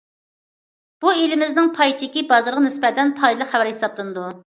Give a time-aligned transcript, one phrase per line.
[1.05, 4.31] بۇ، ئېلىمىزنىڭ پاي چېكى بازىرىغا نىسبەتەن پايدىلىق خەۋەر ھېسابلىنىدۇ.